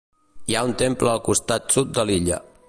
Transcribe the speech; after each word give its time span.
Hi 0.51 0.55
ha 0.55 0.63
un 0.69 0.73
temple 0.83 1.11
al 1.11 1.21
costat 1.29 1.77
sud 1.77 1.93
de 1.99 2.07
l'illa. 2.13 2.43